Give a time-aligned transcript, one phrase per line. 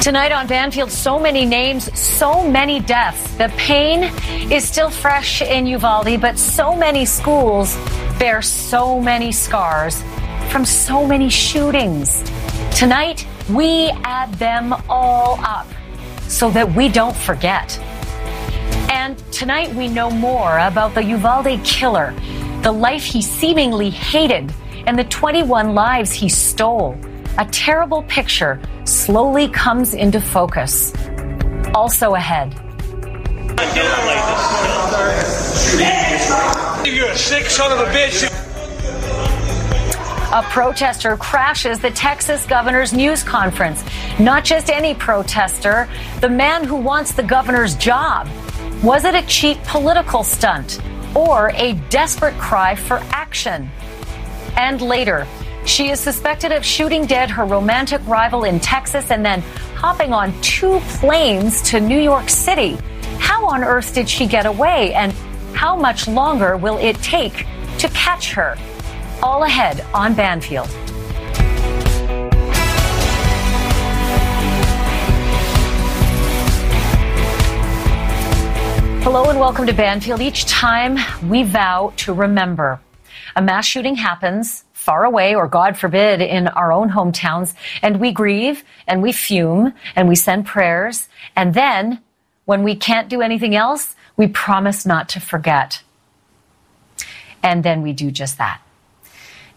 [0.00, 3.34] Tonight on Banfield, so many names, so many deaths.
[3.34, 4.04] The pain
[4.50, 7.76] is still fresh in Uvalde, but so many schools
[8.18, 10.02] bear so many scars
[10.48, 12.24] from so many shootings.
[12.74, 15.66] Tonight, we add them all up
[16.28, 17.78] so that we don't forget.
[18.90, 22.14] And tonight, we know more about the Uvalde killer,
[22.62, 24.50] the life he seemingly hated,
[24.86, 26.98] and the 21 lives he stole
[27.38, 30.92] a terrible picture slowly comes into focus.
[31.74, 32.54] Also ahead.
[36.84, 38.28] You're a sick son of a bitch.
[40.32, 43.82] A protester crashes the Texas governor's news conference.
[44.18, 45.88] Not just any protester,
[46.20, 48.28] the man who wants the governor's job.
[48.82, 50.80] Was it a cheap political stunt
[51.16, 53.68] or a desperate cry for action?
[54.56, 55.26] And later,
[55.70, 59.40] she is suspected of shooting dead her romantic rival in Texas and then
[59.76, 62.76] hopping on two planes to New York City.
[63.20, 64.92] How on earth did she get away?
[64.94, 65.12] And
[65.54, 67.46] how much longer will it take
[67.78, 68.58] to catch her?
[69.22, 70.66] All ahead on Banfield.
[79.04, 80.20] Hello and welcome to Banfield.
[80.20, 80.98] Each time
[81.30, 82.80] we vow to remember.
[83.36, 88.12] A mass shooting happens far away or God forbid in our own hometowns and we
[88.12, 91.08] grieve and we fume and we send prayers.
[91.36, 92.00] And then
[92.46, 95.82] when we can't do anything else, we promise not to forget.
[97.42, 98.62] And then we do just that.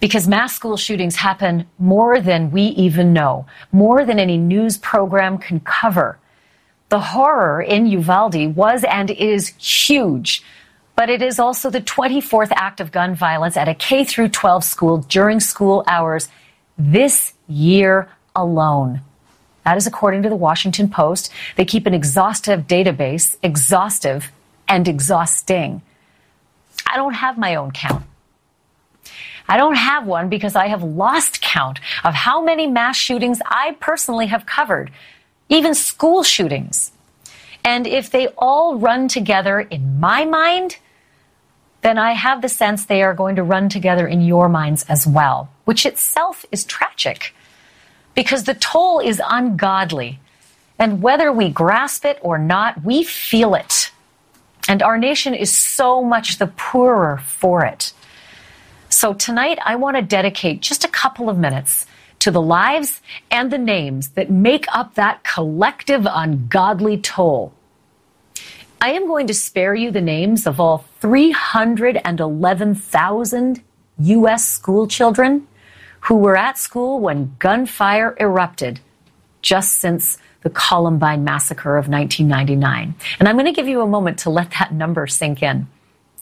[0.02, 5.38] Because mass school shootings happen more than we even know, more than any news program
[5.38, 6.20] can cover.
[6.90, 10.44] The horror in Uvalde was and is huge
[10.96, 14.64] but it is also the 24th act of gun violence at a K through 12
[14.64, 16.30] school during school hours
[16.78, 19.02] this year alone.
[19.66, 21.32] That is according to the Washington Post.
[21.56, 24.32] They keep an exhaustive database, exhaustive
[24.68, 25.82] and exhausting.
[26.86, 28.06] I don't have my own count.
[29.48, 33.76] I don't have one because I have lost count of how many mass shootings I
[33.80, 34.92] personally have covered,
[35.50, 36.92] even school shootings.
[37.66, 40.78] And if they all run together in my mind,
[41.84, 45.06] then I have the sense they are going to run together in your minds as
[45.06, 47.36] well, which itself is tragic
[48.16, 50.20] because the toll is ungodly.
[50.80, 53.92] And whether we grasp it or not, we feel it.
[54.68, 57.94] And our nation is so much the poorer for it.
[58.90, 61.86] So tonight, I want to dedicate just a couple of minutes
[62.20, 67.54] to the lives and the names that make up that collective ungodly toll.
[68.84, 73.64] I am going to spare you the names of all 311,000
[73.98, 74.50] U.S.
[74.50, 75.48] school children
[76.02, 78.82] who were at school when gunfire erupted
[79.42, 82.94] just since the Columbine massacre of 1999.
[83.20, 85.68] And I'm going to give you a moment to let that number sink in.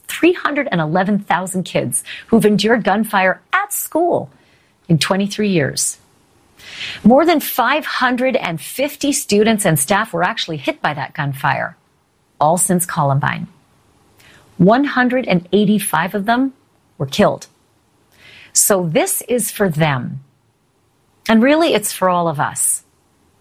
[0.05, 4.29] 311,000 kids who've endured gunfire at school
[4.87, 5.97] in 23 years.
[7.03, 11.75] More than 550 students and staff were actually hit by that gunfire
[12.41, 13.47] all since Columbine.
[14.57, 16.53] 185 of them
[16.97, 17.47] were killed.
[18.53, 20.23] So this is for them.
[21.29, 22.83] And really, it's for all of us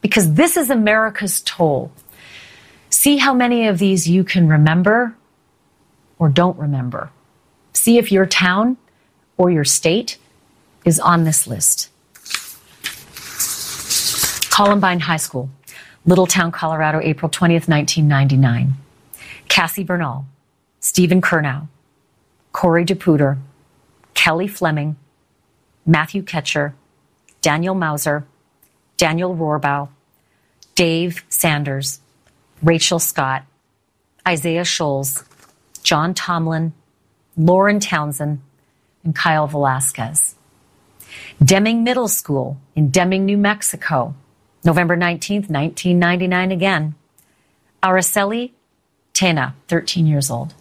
[0.00, 1.90] because this is America's toll.
[2.90, 5.16] See how many of these you can remember
[6.18, 7.10] or don't remember.
[7.72, 8.76] See if your town
[9.36, 10.18] or your state
[10.84, 11.88] is on this list.
[14.50, 15.48] Columbine High School,
[16.04, 18.74] Littleton, Colorado, April 20th, 1999.
[19.50, 20.26] Cassie Bernall,
[20.78, 21.66] Steven Curnow,
[22.52, 23.36] Corey DePooter,
[24.14, 24.96] Kelly Fleming,
[25.84, 26.72] Matthew Kechter,
[27.42, 28.24] Daniel Mauser,
[28.96, 29.88] Daniel Rohrbough,
[30.76, 32.00] Dave Sanders,
[32.62, 33.44] Rachel Scott,
[34.26, 35.24] Isaiah Shoels,
[35.82, 36.72] John Tomlin,
[37.36, 38.40] Lauren Townsend,
[39.02, 40.36] and Kyle Velasquez.
[41.42, 44.14] Deming Middle School in Deming, New Mexico,
[44.64, 46.94] November 19th, 1999 again.
[47.82, 48.52] Araceli
[49.14, 50.54] Tena, 13 years old.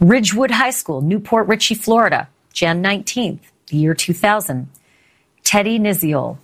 [0.00, 4.68] Ridgewood High School, Newport Richey, Florida, Jan 19th, the year 2000.
[5.44, 6.38] Teddy Niziol,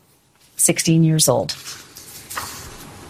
[0.56, 1.54] 16 years old.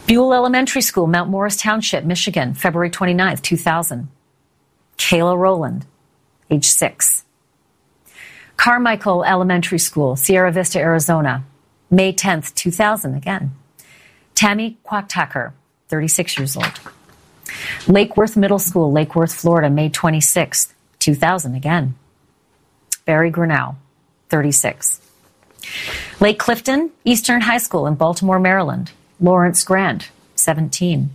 [0.07, 4.09] Buell Elementary School, Mount Morris Township, Michigan, February 29th, 2000.
[4.97, 5.87] Kayla Rolland,
[6.51, 7.25] age 6.
[8.57, 11.45] Carmichael Elementary School, Sierra Vista, Arizona,
[11.91, 13.53] May 10th, 2000, again.
[14.35, 15.53] Tammy Quacktacker,
[15.89, 16.81] 36 years old.
[17.87, 21.95] Lake Worth Middle School, Lake Worth, Florida, May 26th, 2000 again.
[23.05, 23.77] Barry Grinnell,
[24.29, 25.01] 36.
[26.21, 31.11] Lake Clifton Eastern High School in Baltimore, Maryland, Lawrence Grant, 17.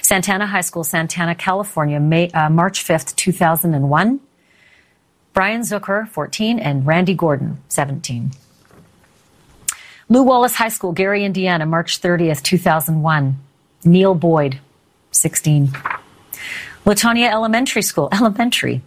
[0.00, 4.20] Santana High School, Santana, California, May, uh, March 5th, 2001.
[5.34, 8.32] Brian Zucker, 14, and Randy Gordon, 17.
[10.08, 13.38] Lew Wallace High School, Gary, Indiana, March 30th, 2001.
[13.84, 14.60] Neil Boyd,
[15.12, 15.68] 16.
[16.84, 18.82] Latonia Elementary School, Elementary,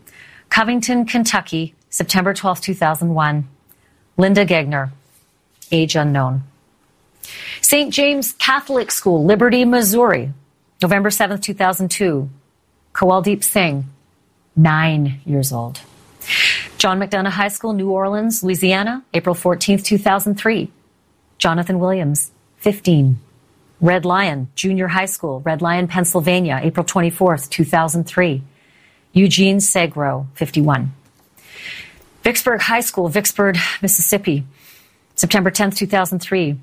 [0.49, 3.47] Covington, Kentucky, September 12, 2001.
[4.17, 4.91] Linda Gegner,
[5.71, 6.43] age unknown.
[7.61, 7.93] St.
[7.93, 10.31] James Catholic School, Liberty, Missouri,
[10.81, 12.29] November 7, 2002.
[12.93, 13.85] Kowaldeep Singh,
[14.55, 15.81] nine years old.
[16.77, 20.71] John McDonough High School, New Orleans, Louisiana, April 14, 2003.
[21.37, 23.19] Jonathan Williams, 15.
[23.81, 28.43] Red Lion Junior High School, Red Lion, Pennsylvania, April 24, 2003.
[29.13, 30.93] Eugene Segro, 51.
[32.23, 34.45] Vicksburg High School, Vicksburg, Mississippi,
[35.15, 36.59] September 10, 2003.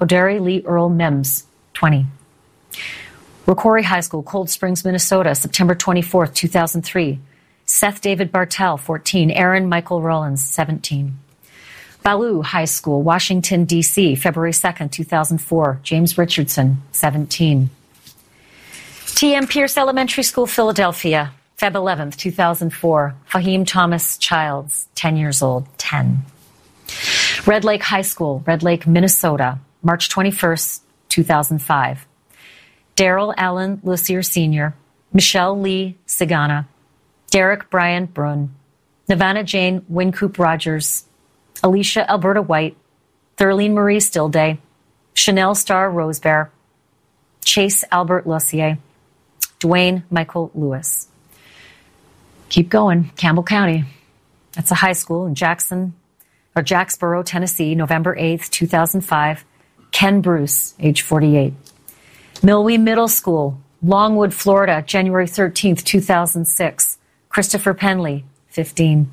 [0.00, 2.06] O'Derry Lee Earl Mims, 20.
[3.46, 7.20] Rocori High School, Cold Springs, Minnesota, September 24, 2003.
[7.66, 9.30] Seth David Bartell, 14.
[9.30, 11.18] Aaron Michael Rollins, 17.
[12.04, 15.80] Ballou High School, Washington, D.C., February 2nd, 2004.
[15.82, 17.70] James Richardson, 17.
[19.06, 19.46] T.M.
[19.46, 23.14] Pierce Elementary School, Philadelphia, Feb 11th, 2004.
[23.30, 26.22] Fahim Thomas Childs, 10 years old, 10.
[27.46, 32.06] Red Lake High School, Red Lake, Minnesota, March 21st, 2005.
[32.96, 34.74] Daryl Allen Lussier Sr.,
[35.14, 36.66] Michelle Lee Sigana,
[37.30, 38.54] Derek Brian Brun,
[39.08, 41.04] Nirvana Jane Wincoop Rogers,
[41.62, 42.76] Alicia Alberta White,
[43.36, 44.58] Thurleen Marie Stillday,
[45.14, 46.50] Chanel Star Rosebear,
[47.44, 48.78] Chase Albert Lussier,
[49.60, 51.08] Dwayne Michael Lewis.
[52.48, 53.84] Keep going, Campbell County.
[54.52, 55.94] That's a high school in Jackson
[56.54, 59.44] or Jacksboro, Tennessee, November 8th, 2005.
[59.90, 61.52] Ken Bruce, age 48.
[62.42, 66.98] Milwee Middle School, Longwood, Florida, January 13th, 2006.
[67.28, 69.10] Christopher Penley, 15.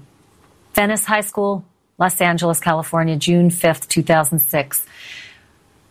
[0.74, 1.66] Venice High School,
[2.02, 4.88] Los Angeles, California, June 5th, 2006.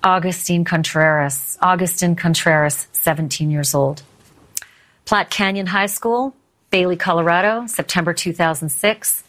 [0.03, 4.03] Augustine Contreras, Augustin Contreras, 17 years old.
[5.05, 6.35] Platte Canyon High School,
[6.71, 9.23] Bailey, Colorado, September 2006.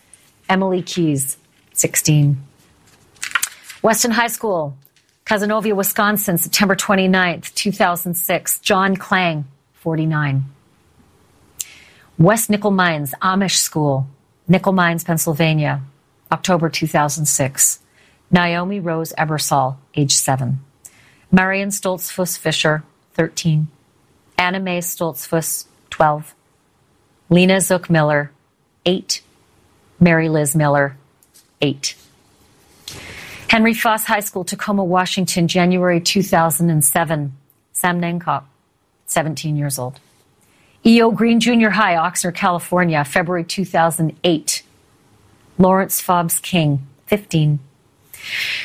[0.49, 1.37] Emily Keyes,
[1.73, 2.41] 16.
[3.83, 4.75] Weston High School,
[5.23, 8.57] Casanova, Wisconsin, September 29th, 2006.
[8.57, 9.45] John Klang,
[9.75, 10.45] 49.
[12.17, 14.07] West Nickel Mines, Amish School,
[14.47, 15.83] Nickel Mines, Pennsylvania,
[16.31, 17.79] October 2006.
[18.31, 20.59] Naomi Rose Ebersole, age 7.
[21.31, 22.83] Marion Stoltzfus Fisher,
[23.13, 23.67] 13.
[24.37, 26.33] Anna Mae Stoltzfus, 12.
[27.29, 28.31] Lena Zook Miller,
[28.85, 29.21] 8.
[29.99, 30.97] Mary Liz Miller,
[31.61, 31.95] 8.
[33.49, 37.37] Henry Foss High School, Tacoma, Washington, January 2007.
[37.73, 38.45] Samnang Kok,
[39.07, 39.99] 17 years old.
[40.85, 41.11] E.O.
[41.11, 44.63] Green Junior High, Oxnard, California, February 2008.
[45.57, 47.59] Lawrence Fobbs King, 15.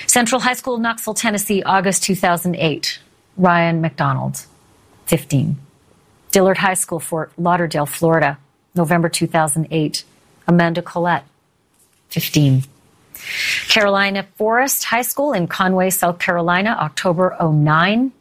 [0.06, 3.00] Central High School, Knoxville, Tennessee, August 2008.
[3.36, 4.46] Ryan McDonald,
[5.06, 5.58] 15.
[6.30, 8.38] Dillard High School, Fort Lauderdale, Florida,
[8.74, 10.04] November 2008.
[10.48, 11.24] Amanda Collette,
[12.08, 12.62] 15.
[13.68, 18.12] Carolina Forest High School in Conway, South Carolina, October 09.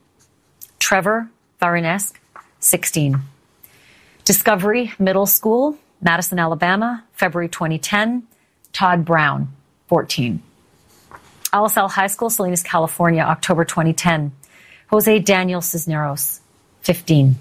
[0.79, 1.29] Trevor
[1.61, 2.13] Varinecz,
[2.59, 3.19] 16.
[4.23, 8.23] Discovery Middle School, Madison, Alabama, February 2010.
[8.75, 9.47] Todd Brown,
[9.87, 10.43] 14.
[11.53, 14.33] Alisal High School, Salinas, California, October 2010.
[14.87, 16.41] Jose Daniel Cisneros,
[16.81, 17.37] 15.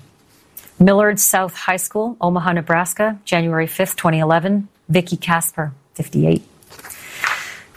[0.79, 4.69] Millard South High School, Omaha, Nebraska, January 5th, 2011.
[4.89, 6.41] Vicky Casper, 58.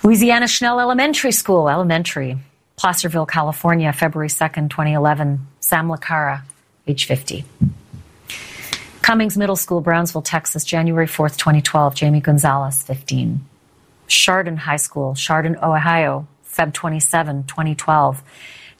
[0.04, 2.38] Louisiana Schnell Elementary School, Elementary,
[2.76, 5.48] Placerville, California, February 2nd, 2011.
[5.62, 6.44] Sam Lacara,
[6.86, 7.44] age 50.
[9.08, 11.96] Cummings Middle School, Brownsville, Texas, January 4th, 2012.
[11.96, 13.40] Jamie Gonzalez, 15.
[14.08, 18.22] Chardon High School, Chardon, Ohio, Feb 27, 2012.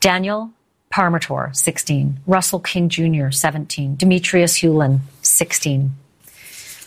[0.02, 0.52] Daniel
[0.94, 2.20] Parmertor, 16.
[2.28, 3.96] Russell King Jr., 17.
[3.96, 5.96] Demetrius Hewlin, 16.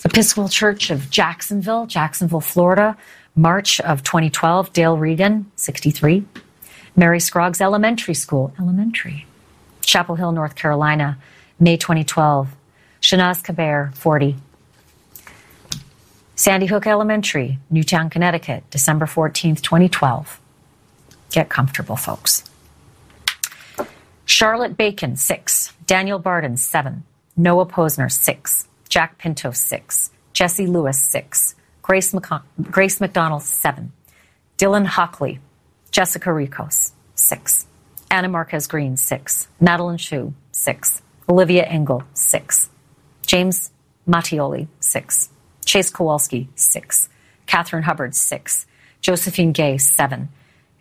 [0.04, 2.94] Episcopal Church of Jacksonville, Jacksonville, Florida,
[3.34, 4.70] March of 2012.
[4.74, 6.26] Dale Regan, 63.
[6.94, 9.24] Mary Scroggs Elementary School, Elementary.
[9.80, 11.16] Chapel Hill, North Carolina,
[11.58, 12.54] May 2012.
[13.10, 14.36] Shanaz Kaber, 40.
[16.36, 20.40] Sandy Hook Elementary, Newtown, Connecticut, December 14th, 2012.
[21.32, 22.44] Get comfortable, folks.
[24.26, 25.72] Charlotte Bacon, 6.
[25.86, 27.02] Daniel Barden, 7.
[27.36, 28.68] Noah Pozner, 6.
[28.88, 30.10] Jack Pinto, 6.
[30.32, 31.56] Jesse Lewis, 6.
[31.82, 33.90] Grace, McCon- Grace McDonald, 7.
[34.56, 35.40] Dylan Hockley.
[35.90, 37.66] Jessica Rekos, 6.
[38.08, 39.48] Anna Marquez Greene, 6.
[39.58, 41.02] Madeleine Hsu, 6.
[41.28, 42.70] Olivia Engel, 6.
[43.30, 43.70] James
[44.08, 45.28] Mattioli, 6.
[45.64, 47.08] Chase Kowalski, 6.
[47.46, 48.66] Catherine Hubbard, 6.
[49.02, 50.28] Josephine Gay, 7.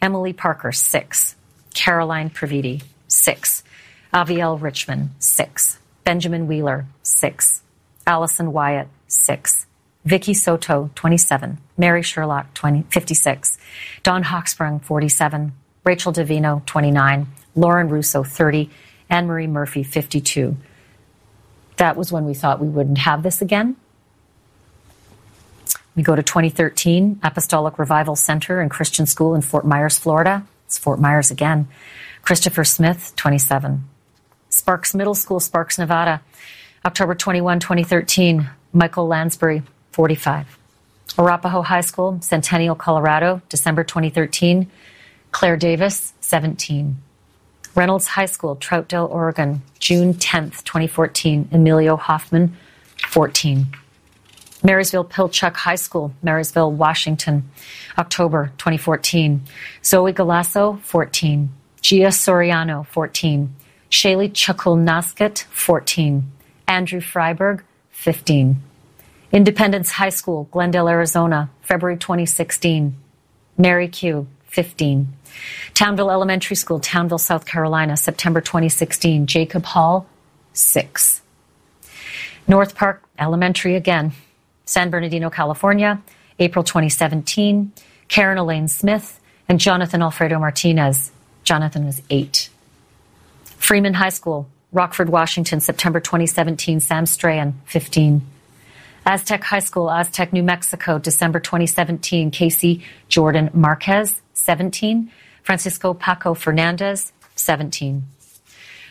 [0.01, 1.35] Emilie Parker, 6.
[1.75, 3.63] Caroline Previdi, 6.
[4.11, 5.77] Avielle Richman, 6.
[6.03, 7.61] Benjamin Wheeler, 6.
[8.07, 9.67] Allison Wyatt, 6.
[10.05, 11.59] Vicky Soto, 27.
[11.77, 13.59] Mary Sherlach, 20, 56.
[14.01, 15.51] Dawn Hochsprung, 47.
[15.83, 17.27] Rachel D'Avino, 29.
[17.53, 18.71] Lauren Rousseau, 30.
[19.07, 20.57] Anne Marie Murphy, 52.
[21.79, 23.77] That was when we thought we wouldn't have this again.
[25.95, 30.45] We go to 2013, Apostolic Revival Center and Christian School in Fort Myers, Florida.
[30.65, 31.69] It's Fort Myers again.
[32.21, 33.85] Christopher Smith, 27.
[34.49, 36.21] Sparks Middle School, Sparks, Nevada.
[36.83, 40.57] October 21, 2013, Michael Landsberry, 45.
[41.17, 44.69] Arapahoe High School, Centennial, Colorado, December 2013,
[45.31, 46.97] Claire Davis, 17.
[47.79, 52.57] Reynolds High School, Troutdale, Oregon, June 10th, 2014, Emilio Hoffman,
[53.07, 53.67] 14.
[54.61, 57.49] Marysville Pilchuck High School, Marysville, Washington,
[57.97, 59.43] October 2014.
[59.81, 61.49] Zoe Galasso, 14.
[61.81, 63.55] Gia Soriano, 14.
[63.89, 66.29] Shaylee Chuckulnaskit, 14.
[66.67, 68.61] Andrew Fryberg, 15.
[69.31, 72.97] Independence High School, Glendale, Arizona, February 2016.
[73.57, 75.13] Mary Q, 15.
[75.73, 79.27] Townville Elementary School, Townville, South Carolina, September 2016.
[79.27, 80.07] Jacob Hall,
[80.53, 81.21] 6.
[82.47, 84.11] North Park Elementary again,
[84.65, 86.01] San Bernardino, California,
[86.39, 87.71] April 2017.
[88.07, 91.11] Karen Elaine Smith and Jonathan Alfredo Martinez.
[91.43, 92.49] Jonathan was 8.
[93.43, 96.79] Freeman High School, Rockford, Washington, September 2017.
[96.79, 98.21] Sam Strahan, 15.
[99.05, 102.31] Aztec High School, Aztec, New Mexico, December 2017.
[102.31, 105.11] Casey Jordan Marquez, 17.
[105.43, 108.01] Francisco Paco Fernandez, 17.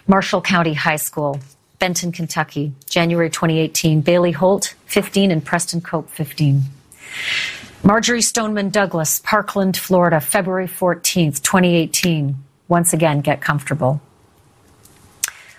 [0.06, 1.40] Marshall County High School,
[1.80, 4.00] Benton, Kentucky, January 2018.
[4.02, 6.62] Bailey Holt, 15, and Preston Cope, 15.
[7.82, 12.36] Marjory Stoneman Douglas, Parkland, Florida, February 14th, 2018.
[12.68, 14.00] Once again, get comfortable.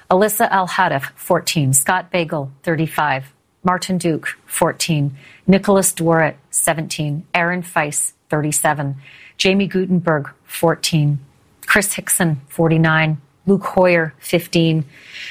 [0.09, 1.73] Alyssa Alhadeff, 14.
[1.73, 3.33] Scott Beigel, 35.
[3.65, 5.17] Martin Duque, 14.
[5.45, 7.25] Nicholas Dworet, 17.
[7.33, 8.95] Aaron Feis, 37.
[9.41, 11.19] Jaime Guttenberg, 14.
[11.65, 13.21] Chris Hixon, 49.
[13.45, 14.85] Luke Hoyer, 15.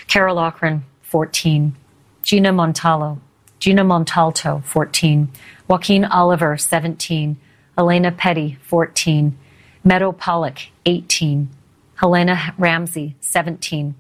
[0.07, 1.75] Carol Loughran, 14.
[2.23, 3.21] Gina Montalvo,
[3.59, 5.29] Gina Montalto, 14.
[5.67, 7.37] Joaquin Oliver, 17.
[7.77, 9.39] Elena Petty, 14.
[9.85, 11.49] Meadow Pollack, 18.
[11.97, 13.95] Helena Ramsay, 17.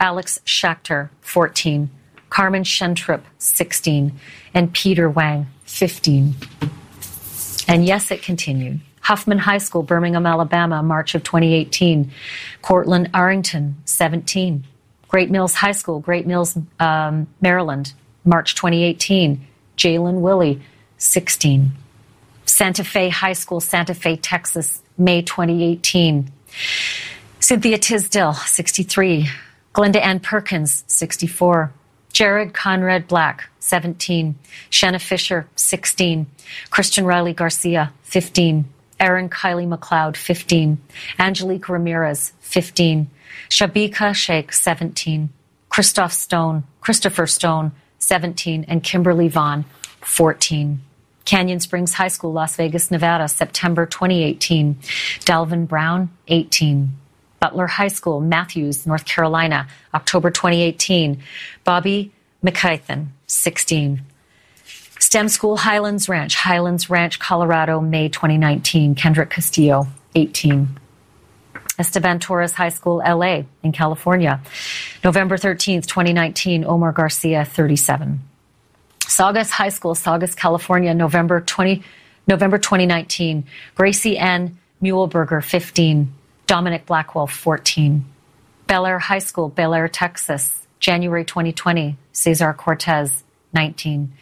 [0.00, 1.90] Alex Schachter, 14.
[2.30, 4.18] Carmen Schentrup, 16.
[4.54, 6.34] And Peter Wang, 15.
[7.68, 8.80] And yes, it continued.
[9.00, 12.10] Huffman High School, Birmingham, Alabama, March of 2018.
[12.62, 14.64] Cortland Arrington, 17.
[15.08, 17.92] Great Mills High School, Great Mills, um, Maryland,
[18.24, 19.46] March 2018.
[19.76, 20.62] Jaelynn Willey,
[20.98, 21.72] 16.
[22.46, 26.30] Santa Fe High School, Santa Fe, Texas, May 2018.
[27.40, 29.28] Cynthia Tisdale, 63.
[29.74, 31.72] Glenda Ann Perkins, 64.
[32.14, 34.36] Jared Conrad Black, 17.
[34.70, 36.28] Shana Fisher, 16.
[36.70, 38.66] Christian Riley Garcia, 15.
[39.00, 40.78] Aaron Kylie McLeod, 15.
[41.18, 43.10] Angelique Ramirez, 15.
[43.50, 45.28] Shabika Sheikh, 17.
[45.68, 48.64] Christoph Stone, Christopher Stone, 17.
[48.68, 49.64] And Kimberly Vaughn,
[50.00, 50.80] 14.
[51.24, 54.76] Canyon Springs High School, Las Vegas, Nevada, September 2018.
[55.24, 56.92] Dalvin Brown, 18.
[57.44, 61.22] Butler High School, Matthews, North Carolina, October 2018.
[61.62, 62.10] Bobby
[62.42, 64.00] McKeithen, 16.
[64.98, 68.94] STEM School, Highlands Ranch, Highlands Ranch, Colorado, May 2019.
[68.94, 70.80] Kendrick Castillo, 18.
[71.78, 74.40] Esteban Torres High School, LA, in California,
[75.04, 76.64] November 13th, 2019.
[76.64, 78.22] Omar Garcia, 37.
[79.06, 81.82] Saugus High School, Saugus, California, November 20,
[82.26, 83.44] November 2019.
[83.74, 84.58] Gracie N.
[84.82, 86.10] Muehlberger, 15.
[86.46, 88.04] Dominic Blackwell, 14.
[88.66, 91.96] Bel Air High School, Bel Air, Texas, January 2020.
[92.12, 94.12] Cesar Cortez, 19.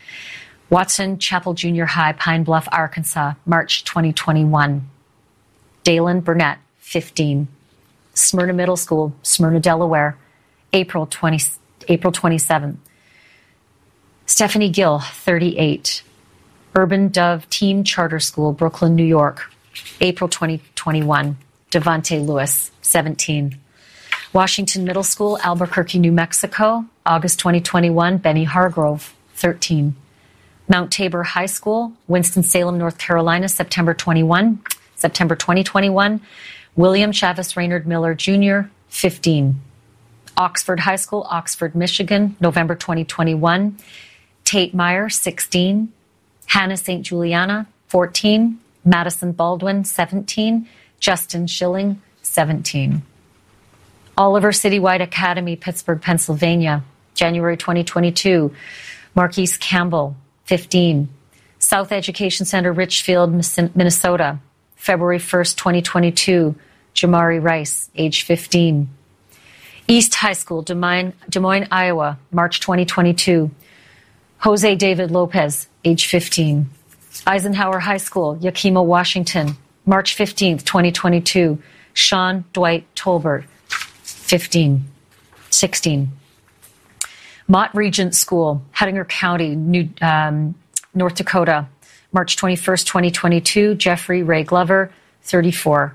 [0.71, 4.89] Watson Chapel Junior High, Pine Bluff, Arkansas, March 2021.
[5.85, 7.49] Dalen Burnett, 15.
[8.15, 10.17] Smyrna Middle School, Smyrna, Delaware,
[10.73, 11.39] April 20,
[11.89, 12.77] April 27th.
[14.27, 16.03] Stephanie Gill, 38.
[16.75, 19.51] Urban Dove Team Charter School, Brooklyn, New York,
[20.01, 21.37] April 2021.
[21.73, 23.59] Devontae Lewis, 17.
[24.35, 28.19] Washington Middle School, Albuquerque, New Mexico, August 2021.
[28.19, 29.97] Benny Hargrove, 13.
[30.69, 34.61] Mount Tabor High School, Winston-Salem, North Carolina, September 21.
[34.97, 36.21] September 2021.
[36.77, 39.59] William Chavis Raynard Miller Jr., 15.
[40.37, 43.79] Oxford High School, Oxford, Michigan, November 2021.
[44.45, 45.91] Tate Myre, 16.
[46.47, 47.03] Hana St.
[47.03, 48.59] Juliana, 14.
[48.87, 50.69] Madisyn Baldwin, 17.
[51.03, 53.03] Justin Shilling, 17.
[54.17, 58.55] Oliver Citywide Academy, Pittsburgh, Pennsylvania, January 2022.
[59.17, 61.09] Marquise Campbell, 15.
[61.59, 63.33] South Education Center, Richfield,
[63.75, 64.39] Minnesota,
[64.77, 66.55] February 1st, 2022.
[66.95, 68.89] Jamari Rice, age 15.
[69.89, 73.51] East High School, Des Moines, Des Moines, Iowa, March 2022.
[74.39, 76.71] Jose David Lopez, age 15.
[77.27, 79.57] Eisenhower High School, Yakima, Washington,
[79.87, 81.61] March 15th, 2022.
[81.95, 83.45] Sean Dwight Tolbert,
[84.03, 84.85] 15,
[85.51, 86.13] 16.
[87.49, 90.55] Mott Regent School, Hettinger County, New, um,
[90.95, 91.67] North Dakota,
[92.13, 93.75] March 21st, 2022.
[93.75, 94.91] Jeffrey Ray Glover,
[95.25, 95.95] 34.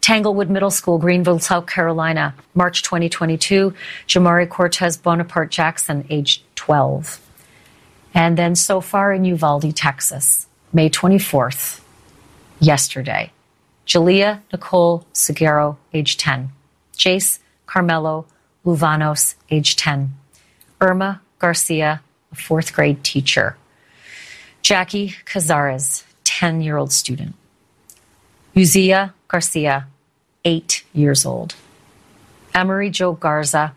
[0.00, 3.74] Tanglewood Middle School, Greenville, South Carolina, March 2022.
[4.06, 7.20] Jamari Cortez Bonaparte Jackson, age 12.
[8.14, 11.80] And then so far in Uvalde, Texas, May 24th,
[12.60, 13.32] yesterday.
[13.86, 16.50] Jailah Nicole Silguero, age 10.
[16.96, 18.26] Jayce Carmelo
[18.64, 20.14] Luevanos, age 10.
[20.80, 22.00] Irma Garcia,
[22.32, 23.56] a fourth grade teacher.
[24.62, 27.34] Jackie Cazares, 10 year old student.
[28.54, 29.86] Uziyah Garcia,
[30.44, 31.54] eight years old.
[32.54, 33.74] Amerie Jo Garza,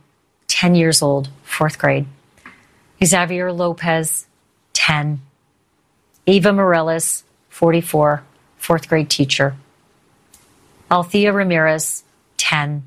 [0.48, 2.06] 10 years old, fourth grade.
[3.04, 4.26] Xavier Lopez,
[4.74, 5.22] 10.
[6.26, 8.24] Eva Mireles, 44,
[8.60, 9.56] fourth grade teacher.
[10.92, 12.04] Alithia Ramirez,
[12.38, 12.84] 10.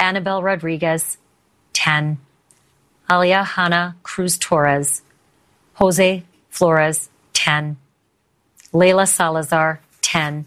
[0.00, 1.18] Annabell Rodriguez,
[1.74, 2.16] 10.
[3.10, 5.02] Alia Hanna Cruz Torres.
[5.74, 7.76] Jose Flores, 10.
[8.72, 10.46] Layla Salazar, 10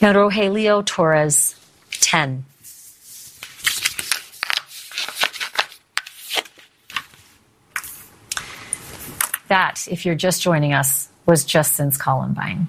[0.00, 1.56] and Rojelio Torres,
[1.92, 2.44] 10.
[9.48, 12.68] That, if you're just joining us, was just since Columbine.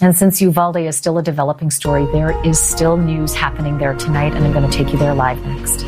[0.00, 4.32] And since Uvalde is still a developing story, there is still news happening there tonight,
[4.32, 5.84] and I'm going to take you there live next.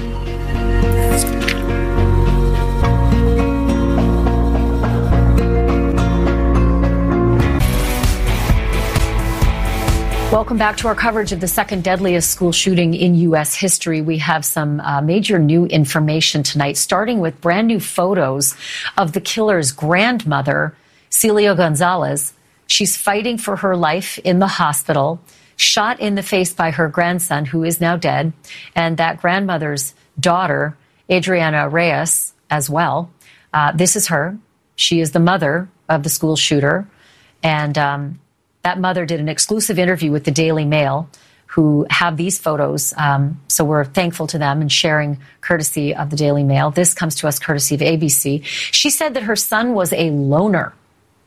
[10.33, 13.55] Welcome back to our coverage of the second deadliest school shooting in U.S.
[13.55, 14.03] history.
[14.03, 18.57] We have some uh, major new information tonight, starting with brand new photos
[18.97, 20.75] of the killer's grandmother,
[21.11, 22.33] Celia Gonzalez.
[22.71, 25.21] She's fighting for her life in the hospital,
[25.57, 28.33] shot in the face by her grandson, who is now dead,
[28.77, 30.77] and that grandmother's daughter,
[31.11, 33.11] Adriana Reyes, as well.
[33.53, 34.39] Uh, this is her.
[34.77, 36.87] She is the mother of the school shooter.
[37.43, 38.21] And um,
[38.63, 41.11] that mother did an exclusive interview with the Daily Mail,
[41.47, 42.95] who have these photos.
[42.97, 46.71] Um, so we're thankful to them and sharing courtesy of the Daily Mail.
[46.71, 48.45] This comes to us courtesy of ABC.
[48.45, 50.73] She said that her son was a loner,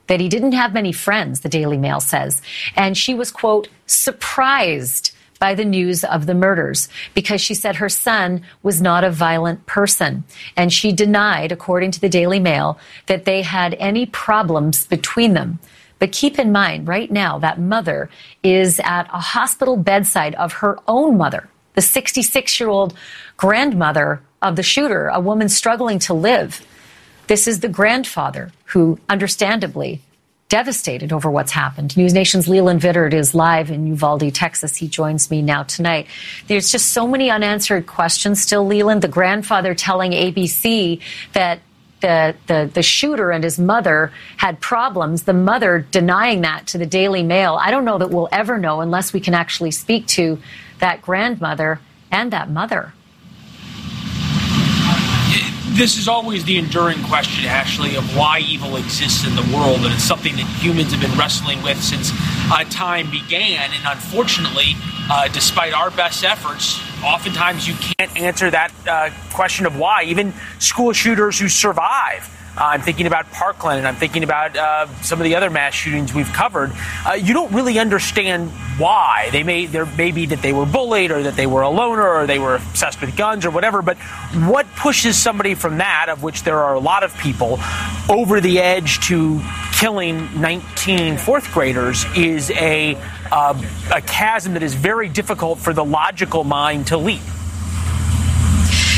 [0.08, 2.42] that he didn't have many friends, the Daily Mail says.
[2.76, 7.90] And she was, quote, surprised by the news of the murders because she said her
[7.90, 10.24] son was not a violent person.
[10.56, 15.60] And she denied, according to the Daily Mail, that they had any problems between them.
[16.00, 18.10] But keep in mind, right now, that mother
[18.42, 22.94] is at a hospital bedside of her own mother, the 66 year old
[23.38, 26.66] grandmother of the shooter, a woman struggling to live.
[27.28, 30.02] This is the grandfather who, understandably,
[30.50, 31.96] devastated over what's happened.
[31.98, 34.76] News Nation's Leland Vittert is live in Uvalde, Texas.
[34.76, 36.08] He joins me now tonight.
[36.48, 39.02] There's just so many unanswered questions still, Leland.
[39.02, 41.60] The grandfather telling ABC that
[42.02, 46.86] the, the, the shooter and his mother had problems, the mother denying that to the
[46.86, 47.58] Daily Mail.
[47.60, 50.38] I don't know that we'll ever know unless we can actually speak to
[50.80, 51.80] that grandmother
[52.12, 52.94] and that mother.
[55.74, 59.78] This is always the enduring question, Ashley, of why evil exists in the world.
[59.78, 62.12] And it's something that humans have been wrestling with since
[62.52, 63.72] uh, time began.
[63.74, 64.76] And unfortunately,
[65.10, 70.04] uh, despite our best efforts, oftentimes you can't answer that uh, question of why.
[70.04, 72.30] Even school shooters who survive.
[72.56, 75.74] Uh, I'm thinking about Parkland and I'm thinking about uh, some of the other mass
[75.74, 76.72] shootings we've covered.
[77.06, 79.30] Uh, you don't really understand why.
[79.32, 82.08] They may there may be that they were bullied or that they were a loner
[82.08, 83.82] or they were obsessed with guns or whatever.
[83.82, 87.60] But what pushes somebody from that, of which there are a lot of people,
[88.08, 89.42] over the edge to
[89.74, 92.96] killing 19 fourth graders is a
[93.32, 93.60] uh,
[93.92, 97.22] a chasm that is very difficult for the logical mind to leap.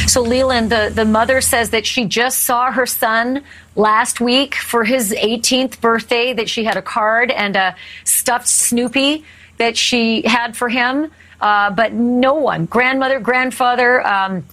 [0.08, 3.44] So Leland, the, the mother says that she just saw her son
[3.76, 9.26] last week for his 18th birthday, that she had a card and a stuffed Snoopy
[9.58, 11.12] that she had for him.
[11.42, 14.46] uh, but no one, grandmother, grandfather, um,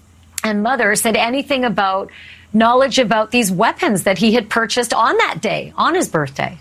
[0.43, 2.11] and mother, said anything about
[2.53, 6.59] knowledge about these weapons that he had purchased on that day, on his birthday.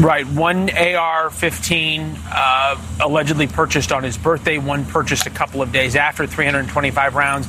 [0.00, 0.26] Right.
[0.26, 5.94] One AR 15 uh, allegedly purchased on his birthday, one purchased a couple of days
[5.94, 7.46] after, 325 rounds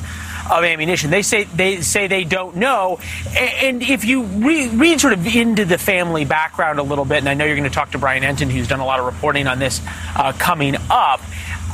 [0.50, 1.08] of ammunition.
[1.08, 2.98] They say they say they don't know.
[3.38, 7.28] And if you read, read sort of into the family background a little bit, and
[7.30, 9.46] I know you're going to talk to Brian Entin, who's done a lot of reporting
[9.46, 9.80] on this
[10.14, 11.22] uh, coming up.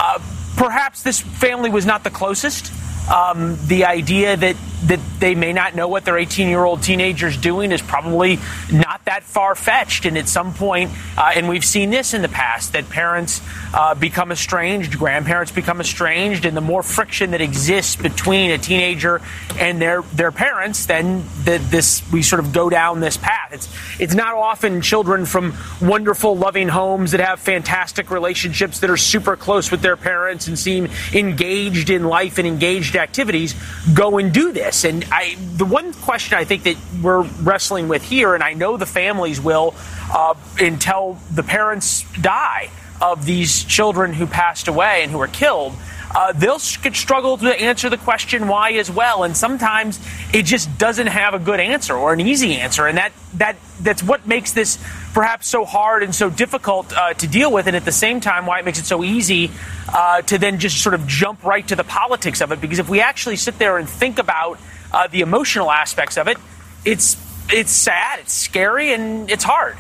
[0.01, 0.21] Uh,
[0.57, 2.73] perhaps this family was not the closest.
[3.09, 7.37] Um, the idea that that they may not know what their 18 year old teenager's
[7.37, 8.39] doing is probably
[8.71, 10.05] not that far fetched.
[10.07, 13.43] And at some point, uh, and we've seen this in the past, that parents
[13.75, 19.21] uh, become estranged, grandparents become estranged, and the more friction that exists between a teenager
[19.59, 23.53] and their their parents, then the, this we sort of go down this path.
[23.53, 23.69] It's
[23.99, 29.37] it's not often children from wonderful, loving homes that have fantastic relationships that are super
[29.37, 33.55] close with their parents and seem engaged in life and engaged activities
[33.95, 34.85] go and do this.
[34.85, 38.77] And I, the one question I think that we're wrestling with here, and I know
[38.77, 39.75] the families will
[40.13, 45.75] uh, until the parents die of these children who passed away and who were killed.
[46.15, 50.01] Uh, they'll struggle to answer the question why as well, and sometimes
[50.33, 54.03] it just doesn't have a good answer or an easy answer, and that that that's
[54.03, 54.83] what makes this
[55.19, 58.47] perhaps so hard and so difficult uh, to deal with, and at the same time,
[58.47, 59.51] why it makes it so easy
[59.93, 62.61] uh, to then just sort of jump right to the politics of it.
[62.61, 64.61] Because if we actually sit there and think about
[64.93, 66.37] uh, the emotional aspects of it,
[66.85, 67.17] it's
[67.51, 69.77] it's sad, it's scary, and it's hard.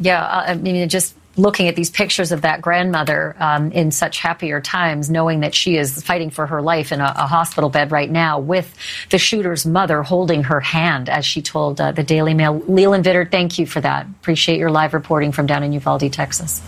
[0.00, 4.60] Yeah, I mean, just looking at these pictures of that grandmother um, in such happier
[4.60, 8.10] times, knowing that she is fighting for her life in a, a, hospital bed right
[8.10, 8.74] now with
[9.10, 12.58] the shooter's mother holding her hand, as she told uh, the Daily Mail.
[12.66, 14.06] Leland Vittert, thank you for that.
[14.06, 16.60] Appreciate your live reporting from down in Uvalde, Texas.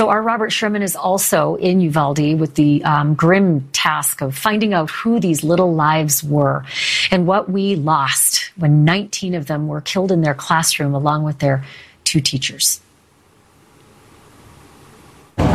[0.00, 4.72] So our Robert Sherman is also in Uvalde with the um, grim task of finding
[4.72, 6.64] out who these little lives were
[7.10, 11.40] and what we lost when 19 of them were killed in their classroom along with
[11.40, 11.66] their
[12.04, 12.80] two teachers.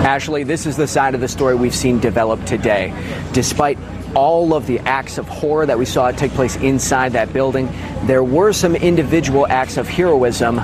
[0.05, 2.93] Ashley, this is the side of the story we've seen develop today.
[3.33, 3.79] Despite
[4.13, 7.67] all of the acts of horror that we saw take place inside that building,
[8.03, 10.57] there were some individual acts of heroism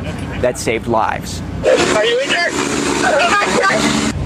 [0.43, 1.41] that saved lives.
[1.41, 2.51] Are you in there?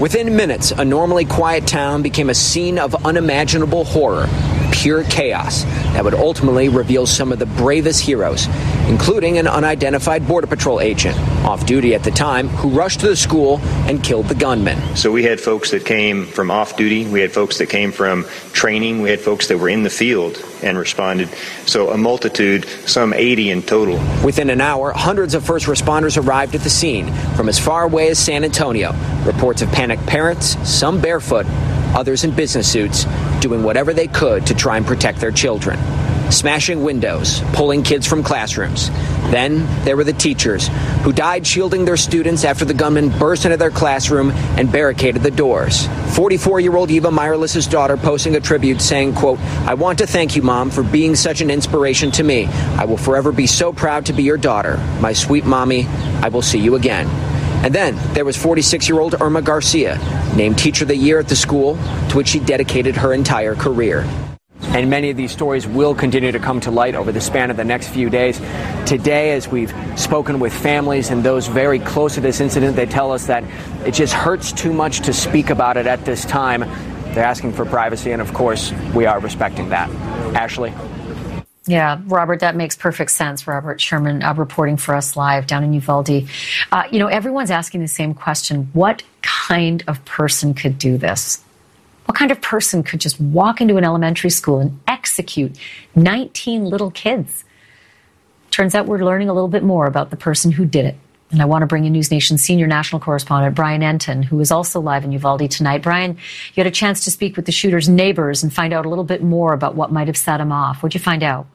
[0.00, 4.28] Within minutes, a normally quiet town became a scene of unimaginable horror
[4.76, 8.46] pure chaos that would ultimately reveal some of the bravest heroes,
[8.88, 13.16] including an unidentified Border Patrol agent off duty at the time who rushed to the
[13.16, 13.58] school
[13.88, 14.78] and killed the gunman.
[14.94, 18.26] So we had folks that came from off duty, we had folks that came from
[18.52, 21.30] training, we had folks that were in the field and responded.
[21.64, 23.98] So a multitude, some 80 in total.
[24.24, 28.08] Within an hour, hundreds of first responders arrived at the scene from as far away
[28.08, 28.94] as San Antonio.
[29.24, 31.46] Reports of panicked parents, some barefoot,
[31.96, 33.06] others in business suits,
[33.40, 35.78] doing whatever they could to try and protect their children.
[36.30, 38.90] Smashing windows, pulling kids from classrooms.
[39.30, 40.68] Then there were the teachers
[41.02, 45.30] who died shielding their students after the gunman burst into their classroom and barricaded the
[45.30, 45.86] doors.
[45.86, 50.70] 44-year-old Eva Mireles's daughter posting a tribute saying, quote, I want to thank you, Mom,
[50.70, 52.46] for being such an inspiration to me.
[52.46, 54.78] I will forever be so proud to be your daughter.
[55.00, 57.35] My sweet mommy, I will see you again.
[57.64, 59.98] And then there was 46 year old Irma Garcia,
[60.36, 61.76] named Teacher of the Year at the school,
[62.10, 64.06] to which she dedicated her entire career.
[64.60, 67.56] And many of these stories will continue to come to light over the span of
[67.56, 68.38] the next few days.
[68.84, 73.12] Today, as we've spoken with families and those very close to this incident, they tell
[73.12, 73.44] us that
[73.86, 76.60] it just hurts too much to speak about it at this time.
[77.14, 79.88] They're asking for privacy, and of course, we are respecting that.
[80.34, 80.74] Ashley?
[81.66, 83.46] Yeah, Robert, that makes perfect sense.
[83.46, 86.28] Robert Sherman uh, reporting for us live down in Uvalde.
[86.70, 91.42] Uh, you know, everyone's asking the same question what kind of person could do this?
[92.04, 95.58] What kind of person could just walk into an elementary school and execute
[95.96, 97.44] 19 little kids?
[98.52, 100.96] Turns out we're learning a little bit more about the person who did it.
[101.32, 104.52] And I want to bring in News Nation senior national correspondent Brian Entin, who is
[104.52, 105.82] also live in Uvalde tonight.
[105.82, 108.88] Brian, you had a chance to speak with the shooter's neighbors and find out a
[108.88, 110.84] little bit more about what might have set him off.
[110.84, 111.48] What'd you find out?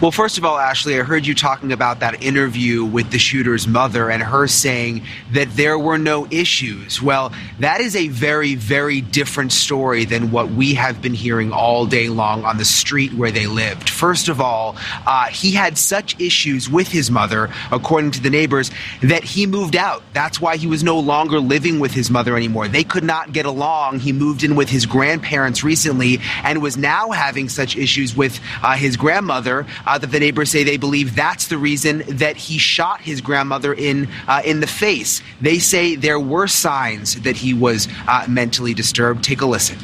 [0.00, 3.68] Well, first of all, Ashley, I heard you talking about that interview with the shooter's
[3.68, 7.02] mother and her saying that there were no issues.
[7.02, 11.84] Well, that is a very, very different story than what we have been hearing all
[11.84, 13.90] day long on the street where they lived.
[13.90, 14.74] First of all,
[15.06, 18.70] uh, he had such issues with his mother, according to the neighbors,
[19.02, 20.02] that he moved out.
[20.14, 22.68] That's why he was no longer living with his mother anymore.
[22.68, 23.98] They could not get along.
[23.98, 28.76] He moved in with his grandparents recently and was now having such issues with uh,
[28.76, 33.00] his grandmother uh, that the neighbors say they believe that's the reason that he shot
[33.00, 35.20] his grandmother in uh, in the face.
[35.40, 39.24] They say there were signs that he was uh, mentally disturbed.
[39.24, 39.78] Take a listen.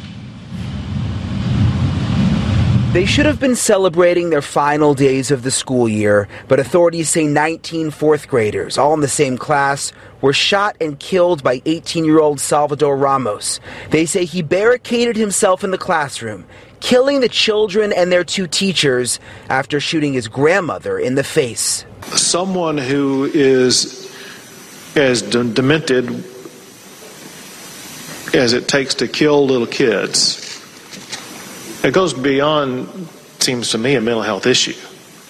[2.96, 7.26] They should have been celebrating their final days of the school year, but authorities say
[7.26, 12.20] 19 fourth graders, all in the same class, were shot and killed by 18 year
[12.20, 13.60] old Salvador Ramos.
[13.90, 16.46] They say he barricaded himself in the classroom,
[16.80, 21.84] killing the children and their two teachers after shooting his grandmother in the face.
[22.14, 24.10] Someone who is
[24.96, 26.08] as demented
[28.32, 30.45] as it takes to kill little kids
[31.84, 33.08] it goes beyond,
[33.38, 34.74] seems to me, a mental health issue.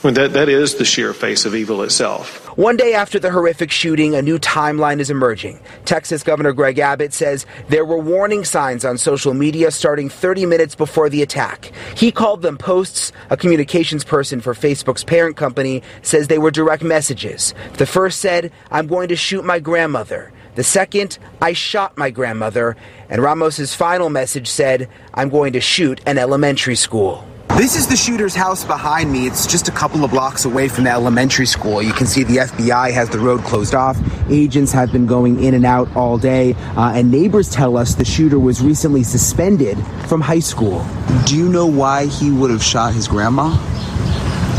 [0.03, 2.47] I mean, that, that is the sheer face of evil itself.
[2.57, 5.61] One day after the horrific shooting, a new timeline is emerging.
[5.85, 10.75] Texas Governor Greg Abbott says there were warning signs on social media starting 30 minutes
[10.75, 11.73] before the attack.
[11.97, 13.13] He called them posts.
[13.31, 17.53] A communications person for Facebook's parent company says they were direct messages.
[17.75, 20.33] The first said, I'm going to shoot my grandmother.
[20.57, 22.77] The second, I shot my grandmother.
[23.11, 27.29] And Ramos's final message said, I'm going to shoot an elementary school.
[27.57, 29.27] This is the shooter's house behind me.
[29.27, 31.83] It's just a couple of blocks away from the elementary school.
[31.83, 33.99] You can see the FBI has the road closed off.
[34.31, 36.55] Agents have been going in and out all day.
[36.77, 40.87] Uh, and neighbors tell us the shooter was recently suspended from high school.
[41.27, 43.55] Do you know why he would have shot his grandma?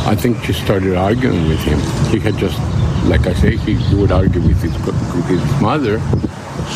[0.06, 1.80] I think she started arguing with him.
[2.12, 2.58] He had just,
[3.08, 6.00] like I say, he, he would argue with his, with his mother.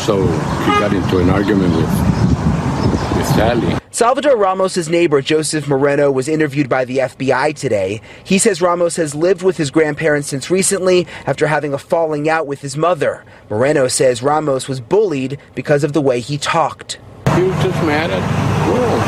[0.04, 3.78] So he got into an argument with, with Sally.
[3.90, 8.00] Salvador Ramos's neighbor Joseph Moreno was interviewed by the FBI today.
[8.24, 12.46] He says Ramos has lived with his grandparents since recently after having a falling out
[12.46, 13.24] with his mother.
[13.50, 16.98] Moreno says Ramos was bullied because of the way he talked.
[17.36, 19.00] He was just mad at the world.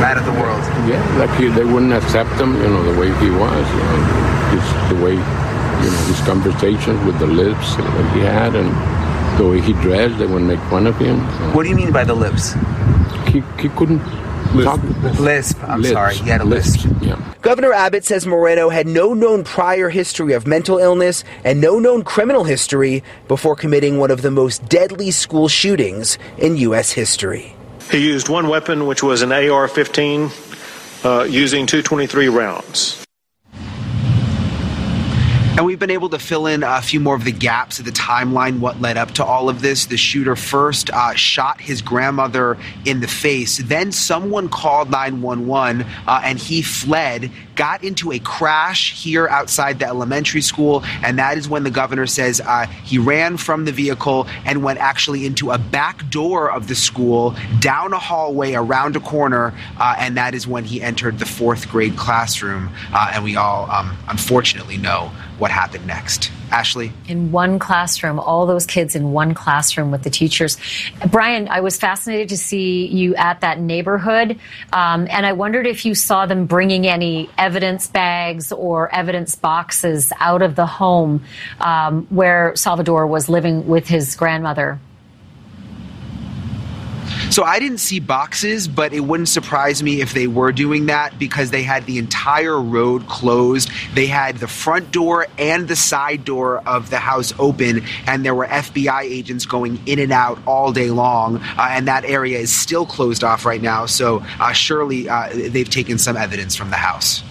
[0.00, 0.90] Mad at the world.
[0.90, 4.35] Yeah, like he, they wouldn't accept him, you know, the way he was, you know,
[4.52, 8.70] just the way, you know, his conversations with the lips that he had and
[9.38, 11.18] the way he dressed, they would make fun of him.
[11.18, 11.50] So.
[11.54, 12.54] What do you mean by the lips?
[13.28, 14.00] He, he couldn't
[14.54, 15.20] Lisp.
[15.20, 15.64] lisp.
[15.64, 15.92] I'm lisp.
[15.94, 16.84] sorry, he had a lisp.
[16.84, 17.02] lisp.
[17.02, 17.34] Yeah.
[17.42, 22.02] Governor Abbott says Moreno had no known prior history of mental illness and no known
[22.04, 26.92] criminal history before committing one of the most deadly school shootings in U.S.
[26.92, 27.54] history.
[27.90, 30.30] He used one weapon, which was an AR 15,
[31.04, 33.05] uh, using 223 rounds.
[35.56, 37.90] And we've been able to fill in a few more of the gaps of the
[37.90, 39.86] timeline, what led up to all of this.
[39.86, 43.56] The shooter first uh, shot his grandmother in the face.
[43.56, 49.86] Then someone called 911 uh, and he fled, got into a crash here outside the
[49.86, 50.84] elementary school.
[51.02, 54.78] And that is when the governor says uh, he ran from the vehicle and went
[54.78, 59.54] actually into a back door of the school, down a hallway, around a corner.
[59.78, 62.68] Uh, and that is when he entered the fourth grade classroom.
[62.92, 66.30] Uh, and we all, um, unfortunately, know what happened next.
[66.50, 66.92] Ashley?
[67.08, 70.56] In one classroom, all those kids in one classroom with the teachers.
[71.10, 74.38] Brian, I was fascinated to see you at that neighborhood,
[74.72, 80.12] um, and I wondered if you saw them bringing any evidence bags or evidence boxes
[80.18, 81.24] out of the home
[81.60, 84.78] um, where Salvador was living with his grandmother.
[87.30, 91.18] So I didn't see boxes, but it wouldn't surprise me if they were doing that
[91.18, 93.70] because they had the entire road closed.
[93.94, 98.34] They had the front door and the side door of the house open, and there
[98.34, 101.36] were FBI agents going in and out all day long.
[101.36, 103.86] Uh, and that area is still closed off right now.
[103.86, 107.22] So uh, surely uh, they've taken some evidence from the house.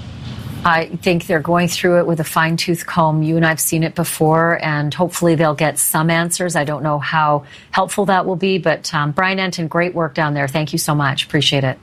[0.68, 3.22] I think they're going through it with a fine tooth comb.
[3.22, 6.56] You and I've seen it before, and hopefully they'll get some answers.
[6.56, 10.34] I don't know how helpful that will be, but um, Brian Entin, great work down
[10.34, 10.48] there.
[10.48, 11.24] Thank you so much.
[11.24, 11.78] Appreciate it.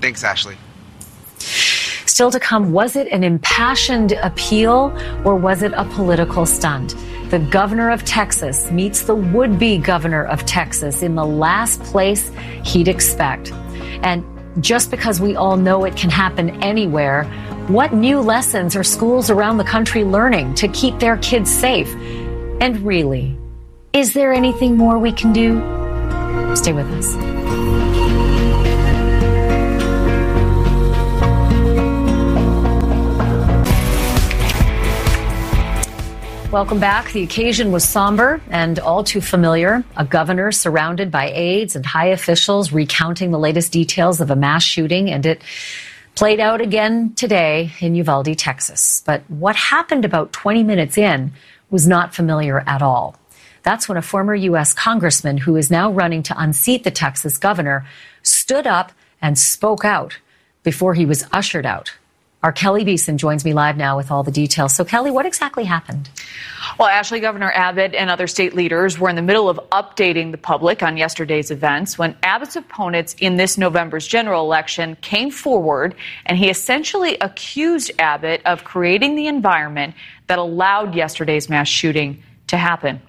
[0.00, 0.56] Thanks, Ashley.
[1.38, 6.96] Still to come, was it an impassioned appeal or was it a political stunt?
[7.28, 12.30] The governor of Texas meets the would be governor of Texas in the last place
[12.64, 13.52] he'd expect.
[14.02, 14.24] And
[14.60, 17.24] just because we all know it can happen anywhere,
[17.68, 21.92] what new lessons are schools around the country learning to keep their kids safe?
[22.60, 23.36] And really,
[23.92, 25.56] is there anything more we can do?
[26.54, 27.41] Stay with us.
[36.52, 37.12] Welcome back.
[37.12, 39.82] The occasion was somber and all too familiar.
[39.96, 44.62] A governor surrounded by aides and high officials recounting the latest details of a mass
[44.62, 45.40] shooting, and it
[46.14, 49.02] played out again today in Uvalde, Texas.
[49.06, 51.32] But what happened about 20 minutes in
[51.70, 53.16] was not familiar at all.
[53.62, 54.74] That's when a former U.S.
[54.74, 57.86] congressman who is now running to unseat the Texas governor
[58.22, 60.18] stood up and spoke out
[60.64, 61.92] before he was ushered out
[62.42, 64.74] Our Kelly Beeson joins me live now with all the details.
[64.74, 66.10] So, Kelly, what exactly happened?
[66.76, 70.38] Well, Ashley, Governor Abbott and other state leaders were in the middle of updating the
[70.38, 75.94] public on yesterday's events when Abbott's opponents in this November's general election came forward
[76.26, 79.94] and he essentially accused Abbott of creating the environment
[80.26, 83.00] that allowed yesterday's mass shooting to happen.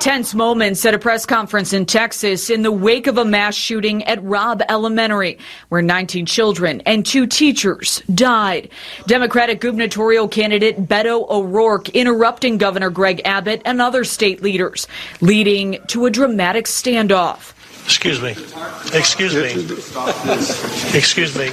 [0.00, 4.02] Tense moments at a press conference in Texas in the wake of a mass shooting
[4.04, 5.36] at Robb Elementary,
[5.68, 8.70] where 19 children and two teachers died.
[9.06, 14.88] Democratic gubernatorial candidate Beto O'Rourke interrupting Governor Greg Abbott and other state leaders,
[15.20, 17.52] leading to a dramatic standoff.
[17.84, 18.30] Excuse me.
[18.92, 19.50] Excuse me.
[20.96, 21.48] Excuse me.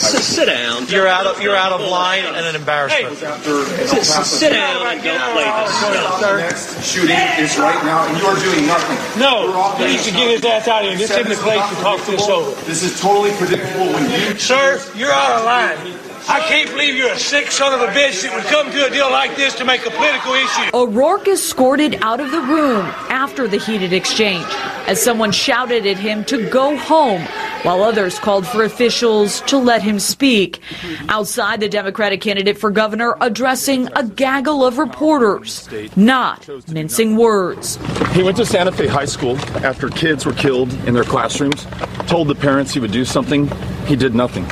[0.00, 0.86] Sit down.
[0.88, 3.18] You're out of you're out of line and an embarrassment.
[3.18, 8.38] Hey, sit down and don't play this Next shooting is right now, and you are
[8.38, 9.20] doing nothing.
[9.20, 10.98] No, he needs to get his ass out of here.
[10.98, 12.50] This isn't the place to talk this over.
[12.66, 14.38] This is totally predictable when you.
[14.38, 15.99] Sir, you're out of line.
[16.30, 18.90] I can't believe you're a sick son of a bitch that would come to a
[18.90, 20.70] deal like this to make a political issue.
[20.72, 24.46] O'Rourke escorted out of the room after the heated exchange
[24.86, 27.22] as someone shouted at him to go home
[27.62, 30.60] while others called for officials to let him speak.
[31.08, 37.76] Outside, the Democratic candidate for governor addressing a gaggle of reporters, not mincing words.
[38.12, 41.66] He went to Santa Fe High School after kids were killed in their classrooms,
[42.06, 43.48] told the parents he would do something.
[43.86, 44.46] He did nothing.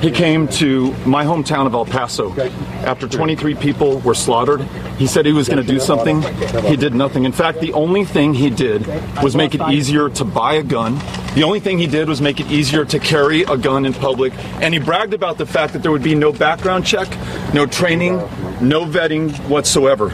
[0.00, 2.38] He came to my hometown of El Paso
[2.84, 4.60] after 23 people were slaughtered.
[4.98, 6.22] He said he was going to do something.
[6.64, 7.24] He did nothing.
[7.24, 8.86] In fact, the only thing he did
[9.22, 10.98] was make it easier to buy a gun.
[11.34, 14.32] The only thing he did was make it easier to carry a gun in public.
[14.60, 17.08] And he bragged about the fact that there would be no background check,
[17.52, 18.16] no training,
[18.60, 20.12] no vetting whatsoever.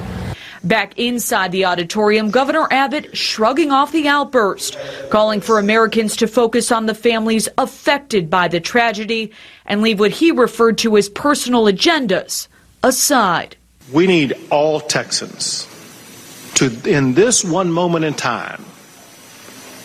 [0.64, 4.78] Back inside the auditorium, Governor Abbott shrugging off the outburst,
[5.10, 9.32] calling for Americans to focus on the families affected by the tragedy
[9.66, 12.46] and leave what he referred to as personal agendas
[12.84, 13.56] aside.
[13.92, 15.66] We need all Texans
[16.54, 18.64] to, in this one moment in time,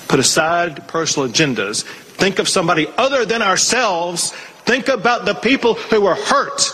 [0.08, 4.32] put aside personal agendas, think of somebody other than ourselves,
[4.66, 6.70] think about the people who were hurt.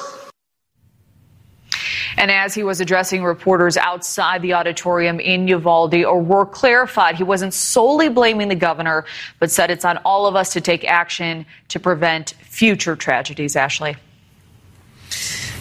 [2.18, 7.54] And as he was addressing reporters outside the auditorium in Uvalde, O'Rourke clarified he wasn't
[7.54, 9.06] solely blaming the governor,
[9.40, 13.56] but said it's on all of us to take action to prevent future tragedies.
[13.56, 13.96] Ashley.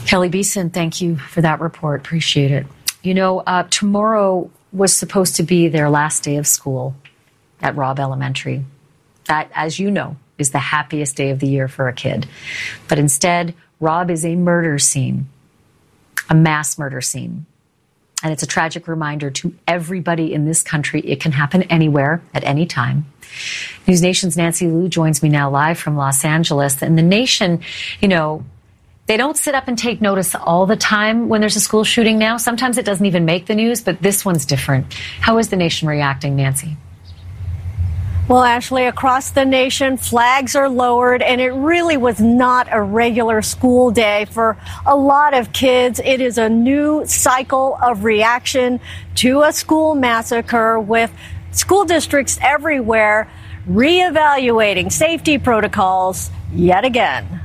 [0.06, 2.00] Kelly Beeson, thank you for that report.
[2.00, 2.66] Appreciate it.
[3.02, 6.94] You know, uh, tomorrow was supposed to be their last day of school
[7.60, 8.64] at Robb Elementary.
[9.26, 12.26] That, as you know, is the happiest day of the year for a kid.
[12.88, 15.28] But instead, Robb is a murder scene,
[16.32, 17.44] a mass murder scene.
[18.22, 22.42] And it's a tragic reminder to everybody in this country it can happen anywhere at
[22.42, 23.04] any time.
[23.86, 26.80] News Nation's Nancy Loo joins me now live from Los Angeles.
[26.80, 27.60] And the nation,
[28.00, 28.46] you know,
[29.08, 32.18] they don't sit up and take notice all the time when there's a school shooting
[32.18, 32.38] now.
[32.38, 34.94] Sometimes it doesn't even make the news, but this one's different.
[35.20, 36.78] How is the nation reacting, Nancy?
[38.28, 43.42] Well, Ashley, across the nation, flags are lowered, and it really was not a regular
[43.42, 44.56] school day for
[44.86, 46.00] a lot of kids.
[46.02, 48.80] It is a new cycle of reaction
[49.16, 51.10] to a school massacre with
[51.50, 53.28] school districts everywhere
[53.68, 57.40] reevaluating safety protocols yet again.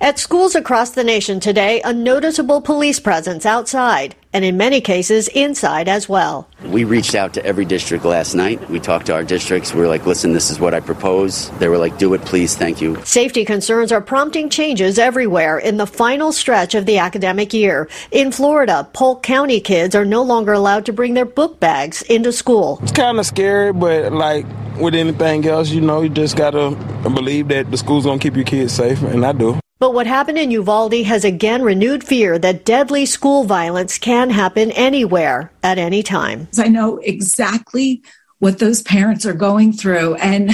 [0.00, 5.28] At schools across the nation today, a noticeable police presence outside, and in many cases,
[5.28, 6.46] inside as well.
[6.66, 8.68] We reached out to every district last night.
[8.68, 9.72] We talked to our districts.
[9.72, 11.48] We were like, listen, this is what I propose.
[11.52, 13.02] They were like, do it, please, thank you.
[13.02, 17.88] Safety concerns are prompting changes everywhere in the final stretch of the academic year.
[18.10, 22.30] In Florida, Polk County kids are no longer allowed to bring their book bags into
[22.30, 22.78] school.
[22.82, 24.44] It's kind of scary, but like
[24.78, 26.72] with anything else, you know, you just got to
[27.04, 29.58] believe that the school's going to keep your kids safe, and I do.
[29.78, 34.70] But what happened in Uvalde has again renewed fear that deadly school violence can happen
[34.70, 36.48] anywhere at any time.
[36.58, 38.02] I know exactly
[38.38, 40.50] what those parents are going through and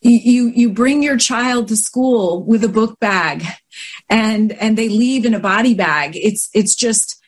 [0.00, 3.44] you you bring your child to school with a book bag
[4.08, 6.16] and and they leave in a body bag.
[6.16, 7.20] It's it's just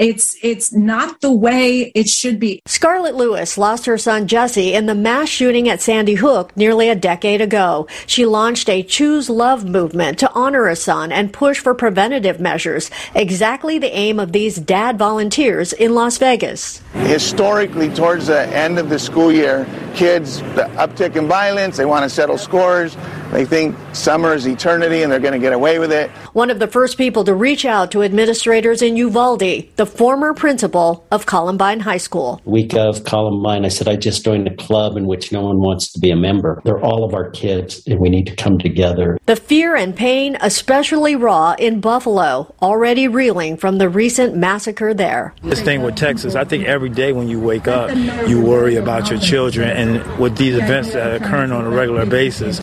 [0.00, 2.62] it's it's not the way it should be.
[2.64, 6.94] Scarlett Lewis lost her son Jesse in the mass shooting at Sandy Hook nearly a
[6.94, 7.86] decade ago.
[8.06, 12.90] She launched a Choose Love movement to honor a son and push for preventative measures,
[13.14, 16.80] exactly the aim of these dad volunteers in Las Vegas.
[16.94, 21.76] Historically, towards the end of the school year, kids the uptick in violence.
[21.76, 22.96] They want to settle scores.
[23.32, 26.10] They think summer is eternity and they're going to get away with it.
[26.32, 31.06] One of the first people to reach out to administrators in Uvalde, the former principal
[31.12, 32.40] of Columbine High School.
[32.44, 35.92] Week of Columbine, I said, I just joined a club in which no one wants
[35.92, 36.60] to be a member.
[36.64, 39.16] They're all of our kids, and we need to come together.
[39.26, 45.34] The fear and pain, especially raw in Buffalo, already reeling from the recent massacre there.
[45.42, 47.94] This thing with Texas, I think every day when you wake up,
[48.28, 52.06] you worry about your children, and with these events that are occurring on a regular
[52.06, 52.60] basis,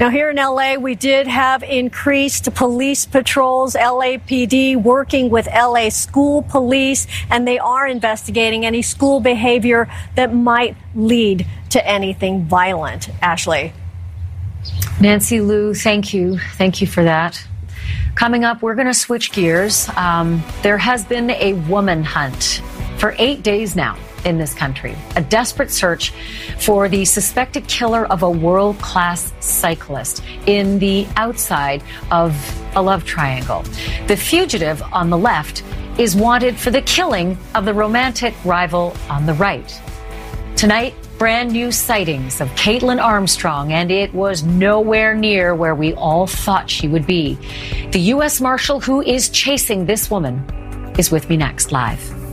[0.00, 6.42] now, here in LA, we did have increased police patrols, LAPD working with LA school
[6.42, 13.08] police, and they are investigating any school behavior that might lead to anything violent.
[13.22, 13.72] Ashley.
[15.00, 16.38] Nancy Loo, thank you.
[16.54, 17.46] Thank you for that.
[18.16, 19.88] Coming up, we're going to switch gears.
[19.90, 22.62] Um, there has been a woman hunt
[22.98, 24.96] for eight days now in this country.
[25.16, 26.12] A desperate search
[26.58, 32.34] for the suspected killer of a world class cyclist in the outside of
[32.76, 33.62] a love triangle.
[34.06, 35.62] The fugitive on the left
[35.98, 39.80] is wanted for the killing of the romantic rival on the right.
[40.56, 46.26] Tonight, brand new sightings of Kaitlin Armstrong, and it was nowhere near where we all
[46.26, 47.38] thought she would be.
[47.92, 48.40] The U.S.
[48.40, 50.44] Marshal who is chasing this woman
[50.98, 52.23] is with me next live.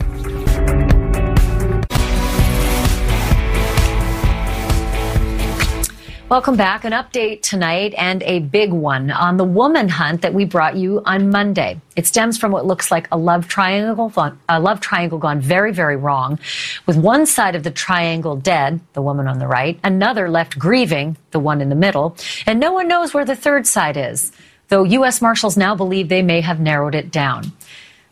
[6.31, 6.85] Welcome back.
[6.85, 11.01] An update tonight and a big one on the woman hunt that we brought you
[11.03, 11.81] on Monday.
[11.97, 14.13] It stems from what looks like a love triangle,
[14.47, 16.39] a love triangle gone very, very wrong,
[16.85, 21.17] with one side of the triangle dead, the woman on the right, another left grieving,
[21.31, 22.15] the one in the middle,
[22.45, 24.31] and no one knows where the third side is,
[24.69, 25.21] though U.S.
[25.21, 27.51] Marshals now believe they may have narrowed it down.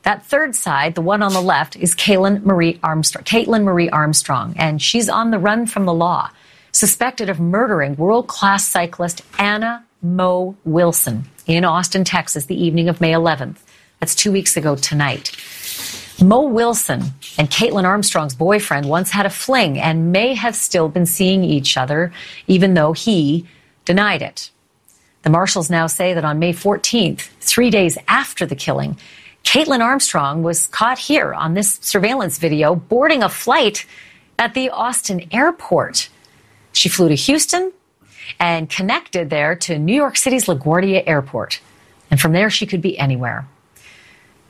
[0.04, 4.56] That third side, the one on the left, is Kaitlin Marie Armstrong, Kaitlin Marie Armstrong,
[4.58, 6.32] and she's on the run from the law
[6.80, 13.02] suspected of murdering world class cyclist Anna Mo Wilson in Austin, Texas, the evening of
[13.02, 13.58] May 11th.
[14.00, 15.36] That's two weeks ago tonight.
[16.24, 17.02] Mo Wilson
[17.38, 21.76] and Kaitlin Armstrong's boyfriend once had a fling and may have still been seeing each
[21.76, 22.14] other,
[22.48, 23.46] even though he
[23.84, 24.50] denied it.
[25.24, 28.98] The marshals now say that on May 14th, three days after the killing,
[29.44, 33.86] Kaitlin Armstrong was caught here on this surveillance video boarding a flight
[34.38, 36.08] at the Austin airport.
[36.74, 37.72] She flew to Houston
[38.40, 41.62] and connected there to New York City's LaGuardia Airport.
[42.12, 43.48] And from there, she could be anywhere.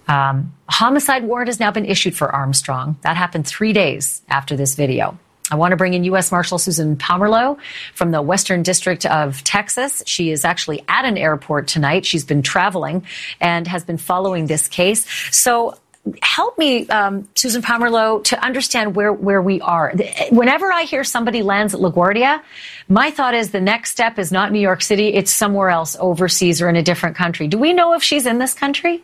[0.08, 2.98] Um, a homicide warrant has now been issued for Armstrong.
[3.02, 5.18] That happened three days after this video.
[5.52, 6.32] I want to bring in U.S.
[6.32, 7.58] Marshal Susan Pamerleau
[7.94, 10.04] from the Western District of Texas.
[10.06, 12.06] She is actually at an airport tonight.
[12.06, 13.06] She's been traveling
[13.40, 15.08] and has been following this case.
[15.32, 15.78] So
[16.22, 19.94] help me, um, Susan Pamerleau, to understand where, where we are.
[20.32, 22.42] Whenever I hear somebody lands at LaGuardia,
[22.88, 26.62] my thought is the next step is not New York City, it's somewhere else overseas
[26.62, 27.48] or in a different country.
[27.48, 29.04] Do we know if she's in this country?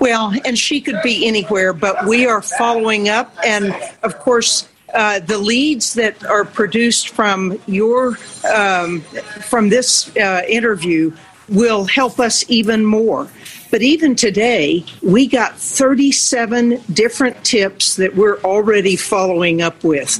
[0.00, 3.34] Well, and she could be anywhere, but we are following up.
[3.44, 8.18] And of course, uh, the leads that are produced from your
[8.52, 9.02] um,
[9.42, 11.14] from this uh, interview
[11.48, 13.28] will help us even more.
[13.70, 20.18] But even today, we got 37 different tips that we're already following up with.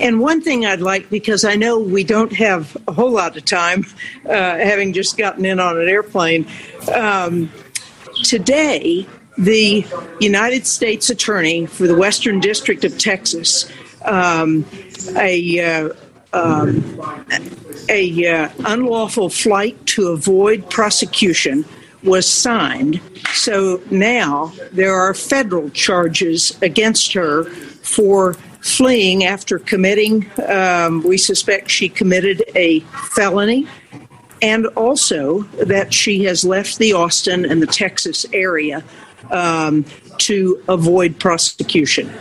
[0.00, 3.44] And one thing I'd like, because I know we don't have a whole lot of
[3.44, 3.86] time,
[4.26, 6.46] uh, having just gotten in on an airplane,
[6.94, 7.50] um,
[8.24, 9.06] today,
[9.38, 9.86] the
[10.20, 13.70] United States Attorney for the Western District of Texas,
[14.04, 14.66] um,
[15.16, 15.88] a uh,
[16.32, 17.00] um,
[17.88, 21.64] a uh, unlawful flight to avoid prosecution
[22.02, 23.00] was signed.
[23.32, 31.70] So now there are federal charges against her for fleeing after committing, um, we suspect
[31.70, 32.80] she committed a
[33.14, 33.66] felony,
[34.42, 38.82] and also that she has left the Austin and the Texas area
[39.30, 39.84] um,
[40.18, 42.12] to avoid prosecution.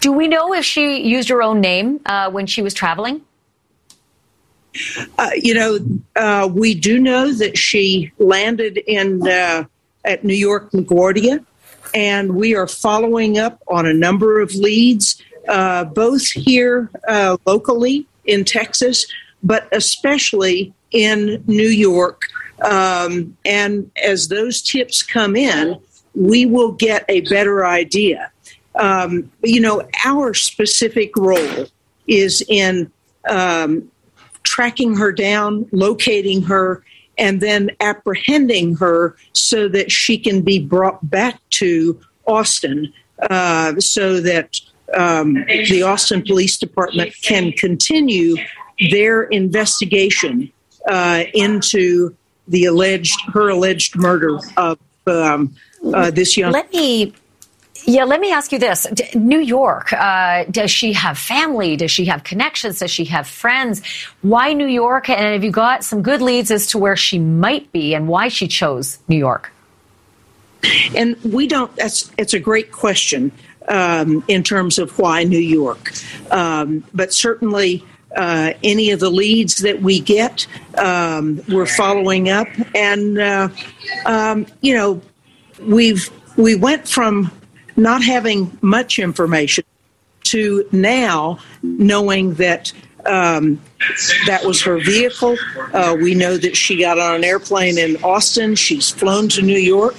[0.00, 3.22] Do we know if she used her own name uh, when she was traveling?
[5.18, 5.78] Uh, you know,
[6.16, 9.64] uh, we do know that she landed in uh,
[10.04, 11.44] at New York LaGuardia,
[11.94, 18.06] and we are following up on a number of leads, uh, both here uh, locally
[18.24, 19.06] in Texas,
[19.42, 22.22] but especially in New York.
[22.62, 25.78] Um, and as those tips come in,
[26.14, 28.30] we will get a better idea.
[28.76, 31.66] Um, you know, our specific role
[32.06, 32.90] is in
[33.28, 33.90] um,
[34.54, 36.84] tracking her down, locating her,
[37.18, 42.92] and then apprehending her so that she can be brought back to Austin
[43.30, 44.60] uh, so that
[44.96, 45.34] um,
[45.68, 48.36] the Austin Police Department can continue
[48.92, 50.52] their investigation
[50.88, 52.14] uh, into
[52.46, 54.78] the alleged her alleged murder of
[55.08, 55.52] um,
[55.92, 56.52] uh, this young.
[56.52, 57.12] Let me.
[57.86, 58.86] Yeah, let me ask you this.
[58.94, 61.76] D- New York, uh, does she have family?
[61.76, 62.78] Does she have connections?
[62.78, 63.82] Does she have friends?
[64.22, 65.10] Why New York?
[65.10, 68.28] And have you got some good leads as to where she might be and why
[68.28, 69.52] she chose New York?
[70.96, 73.32] And we don't, that's, it's a great question
[73.68, 75.92] um, in terms of why New York.
[76.30, 77.84] Um, but certainly,
[78.16, 80.46] uh, any of the leads that we get,
[80.78, 82.46] um, we're following up.
[82.74, 83.48] And, uh,
[84.06, 85.02] um, you know,
[85.60, 87.30] we've, we went from
[87.76, 89.64] not having much information
[90.24, 92.72] to now knowing that
[93.06, 93.60] um,
[94.26, 95.36] that was her vehicle.
[95.72, 98.54] Uh, we know that she got on an airplane in Austin.
[98.54, 99.96] She's flown to New York,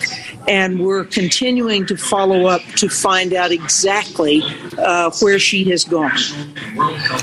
[0.48, 4.44] and we're continuing to follow up to find out exactly
[4.78, 6.12] uh, where she has gone.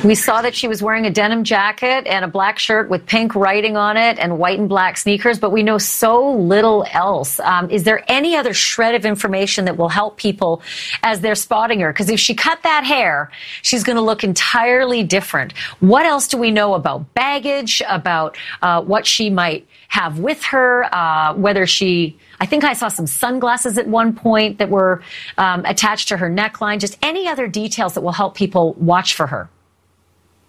[0.05, 3.35] We saw that she was wearing a denim jacket and a black shirt with pink
[3.35, 7.41] writing on it and white and black sneakers, but we know so little else.
[7.41, 10.63] Um, is there any other shred of information that will help people
[11.03, 11.93] as they're spotting her?
[11.93, 13.31] Because if she cut that hair,
[13.63, 15.53] she's going to look entirely different.
[15.81, 20.84] What else do we know about baggage, about uh, what she might have with her,
[20.94, 25.03] uh, whether she, I think I saw some sunglasses at one point that were
[25.38, 29.26] um, attached to her neckline, just any other details that will help people watch for
[29.26, 29.48] her.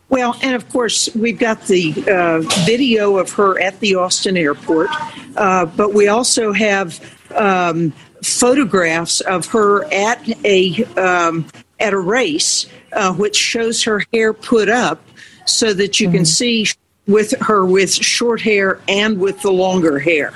[0.10, 4.90] Well, and of course, we've got the uh, video of her at the Austin airport,
[5.36, 7.00] uh, but we also have
[7.36, 7.92] um,
[8.22, 11.46] photographs of her at a um,
[11.80, 15.02] at a race, uh, which shows her hair put up
[15.46, 16.26] so that you can mm-hmm.
[16.26, 16.68] see
[17.08, 20.34] with her with short hair and with the longer hair.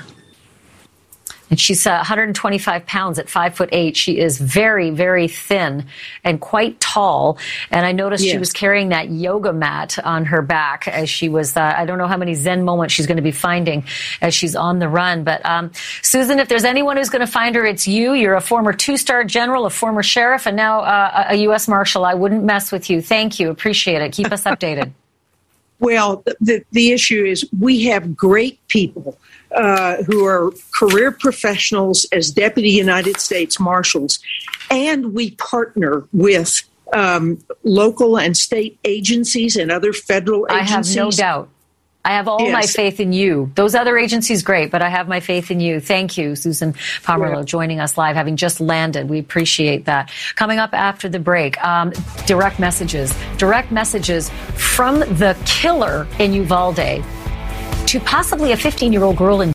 [1.50, 3.96] And she's uh, 125 pounds at five foot eight.
[3.96, 5.86] She is very, very thin
[6.24, 7.38] and quite tall.
[7.70, 11.56] And I noticed she was carrying that yoga mat on her back as she was.
[11.56, 13.84] Uh, I don't know how many Zen moments she's going to be finding
[14.20, 15.24] as she's on the run.
[15.24, 15.72] But um,
[16.02, 18.12] Susan, if there's anyone who's going to find her, it's you.
[18.12, 21.68] You're a former two-star general, a former sheriff, and now uh, a U.S.
[21.68, 22.04] Marshal.
[22.04, 23.00] I wouldn't mess with you.
[23.00, 23.50] Thank you.
[23.50, 24.12] Appreciate it.
[24.12, 24.92] Keep us updated.
[25.80, 29.16] Well, the, the issue is we have great people
[29.54, 34.18] uh, who are career professionals as deputy United States Marshals,
[34.70, 40.96] and we partner with um, local and state agencies and other federal I have agencies.
[40.96, 41.48] no doubt.
[42.04, 43.52] I have all my faith in you.
[43.54, 45.78] Those other agencies, great, but I have my faith in you.
[45.78, 46.72] Thank you, Susan
[47.02, 47.42] Pamerleau, Yeah.
[47.44, 49.10] joining us live, having just landed.
[49.10, 50.10] We appreciate that.
[50.34, 51.92] Coming up after the break, um,
[52.24, 53.12] direct messages.
[53.36, 57.04] Direct messages from the killer in Uvalde
[57.88, 59.50] to possibly a 15 year old girl in